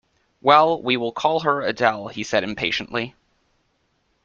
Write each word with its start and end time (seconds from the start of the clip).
"Well, 0.41 0.81
we 0.81 0.97
will 0.97 1.11
call 1.11 1.41
her 1.41 1.61
Adele," 1.61 2.07
he 2.07 2.23
said 2.23 2.43
impatiently. 2.43 3.13